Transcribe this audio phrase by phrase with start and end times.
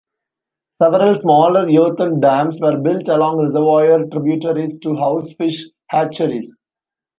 [0.81, 6.55] Several smaller earthen dams were built along reservoir tributaries to house fish hatcheries.